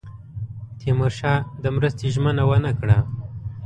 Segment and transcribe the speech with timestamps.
[0.79, 2.97] تیمورشاه د مرستې ژمنه ونه کړه.